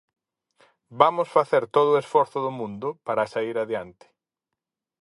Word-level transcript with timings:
Vamos 1.01 1.27
facer 1.37 1.63
todo 1.75 1.89
o 1.91 2.01
esforzo 2.03 2.37
do 2.45 2.51
mundo 2.59 2.87
para 3.07 3.29
saír 3.33 3.55
adiante. 3.59 4.05